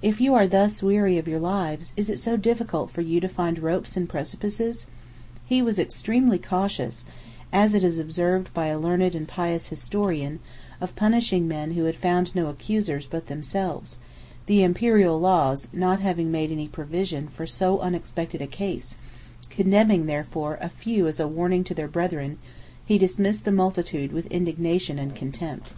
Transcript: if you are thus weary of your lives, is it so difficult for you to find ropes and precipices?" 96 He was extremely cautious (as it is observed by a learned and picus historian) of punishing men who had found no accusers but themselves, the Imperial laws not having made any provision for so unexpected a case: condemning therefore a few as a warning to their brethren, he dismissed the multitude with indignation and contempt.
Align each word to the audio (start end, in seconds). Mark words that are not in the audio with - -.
if 0.00 0.22
you 0.22 0.32
are 0.32 0.46
thus 0.46 0.82
weary 0.82 1.18
of 1.18 1.28
your 1.28 1.38
lives, 1.38 1.92
is 1.98 2.08
it 2.08 2.18
so 2.18 2.34
difficult 2.38 2.90
for 2.90 3.02
you 3.02 3.20
to 3.20 3.28
find 3.28 3.58
ropes 3.58 3.94
and 3.94 4.08
precipices?" 4.08 4.86
96 5.42 5.42
He 5.44 5.60
was 5.60 5.78
extremely 5.78 6.38
cautious 6.38 7.04
(as 7.52 7.74
it 7.74 7.84
is 7.84 7.98
observed 7.98 8.54
by 8.54 8.68
a 8.68 8.78
learned 8.80 9.14
and 9.14 9.28
picus 9.28 9.68
historian) 9.68 10.40
of 10.80 10.96
punishing 10.96 11.46
men 11.46 11.72
who 11.72 11.84
had 11.84 11.94
found 11.94 12.34
no 12.34 12.46
accusers 12.46 13.06
but 13.06 13.26
themselves, 13.26 13.98
the 14.46 14.62
Imperial 14.62 15.20
laws 15.20 15.68
not 15.74 16.00
having 16.00 16.30
made 16.32 16.50
any 16.50 16.68
provision 16.68 17.28
for 17.28 17.44
so 17.46 17.78
unexpected 17.80 18.40
a 18.40 18.46
case: 18.46 18.96
condemning 19.50 20.06
therefore 20.06 20.56
a 20.62 20.70
few 20.70 21.06
as 21.06 21.20
a 21.20 21.28
warning 21.28 21.62
to 21.62 21.74
their 21.74 21.86
brethren, 21.86 22.38
he 22.86 22.96
dismissed 22.96 23.44
the 23.44 23.52
multitude 23.52 24.10
with 24.10 24.24
indignation 24.32 24.98
and 24.98 25.14
contempt. 25.14 25.74